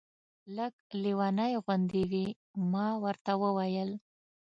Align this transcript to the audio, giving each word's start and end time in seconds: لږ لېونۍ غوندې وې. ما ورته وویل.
لږ 0.55 0.73
لېونۍ 1.03 1.53
غوندې 1.63 2.03
وې. 2.11 2.27
ما 2.71 2.87
ورته 3.03 3.31
وویل. 3.41 3.91